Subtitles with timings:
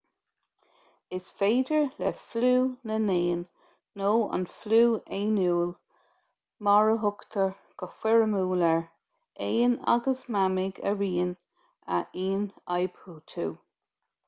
[1.15, 2.61] is féidir le fliú
[2.91, 3.41] na n-éan
[4.01, 5.69] nó an fliú éanúil
[6.69, 7.51] mar a thugtar
[7.83, 8.81] go foirmiúil air
[9.49, 11.37] éin agus mamaigh araon
[11.99, 13.45] a ionfhabhtú